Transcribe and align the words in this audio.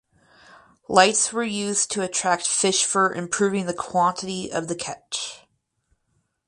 Lights 0.89 1.31
were 1.31 1.43
used 1.43 1.91
to 1.91 2.01
attract 2.01 2.47
fish 2.47 2.85
for 2.85 3.13
improving 3.13 3.67
the 3.67 3.73
quantity 3.75 4.51
of 4.51 4.67
the 4.67 4.73
catch. 4.73 5.45